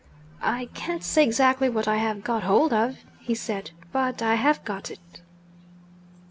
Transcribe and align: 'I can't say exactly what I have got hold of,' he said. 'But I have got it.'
'I 0.41 0.65
can't 0.73 1.03
say 1.03 1.23
exactly 1.23 1.69
what 1.69 1.87
I 1.87 1.97
have 1.97 2.23
got 2.23 2.41
hold 2.41 2.73
of,' 2.73 2.97
he 3.19 3.35
said. 3.35 3.69
'But 3.91 4.23
I 4.23 4.33
have 4.33 4.65
got 4.65 4.89
it.' 4.89 5.21